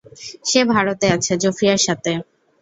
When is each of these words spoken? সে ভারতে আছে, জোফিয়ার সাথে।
সে 0.45 0.61
ভারতে 0.65 1.07
আছে, 1.11 1.33
জোফিয়ার 1.37 1.79
সাথে। 1.81 2.11